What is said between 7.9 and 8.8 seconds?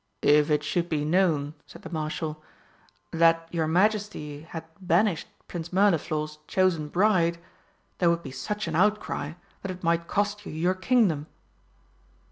there would be such an